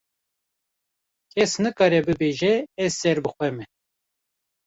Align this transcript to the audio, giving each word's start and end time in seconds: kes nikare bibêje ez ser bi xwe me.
kes 1.31 1.51
nikare 1.63 1.99
bibêje 2.07 2.53
ez 2.83 2.91
ser 3.01 3.17
bi 3.23 3.29
xwe 3.35 3.47
me. 3.55 3.63